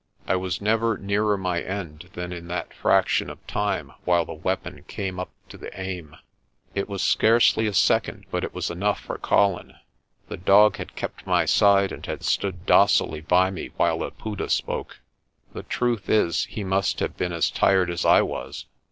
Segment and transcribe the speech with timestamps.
[0.25, 4.81] I was never nearer my end than in that fraction of time while the weapon
[4.87, 6.15] came up to the aim.
[6.73, 9.75] It was scarcely a second but it was enough for Colin.
[10.27, 14.97] The dog had kept my side and had stood docilely by me while Laputa spoke.
[15.53, 18.65] The truth is, he must have been as tired as I was.